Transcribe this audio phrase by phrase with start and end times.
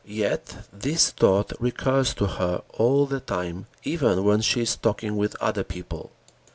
[0.03, 5.35] Yet this thought recurs to her all the time, even when she is talking with
[5.39, 6.11] other people.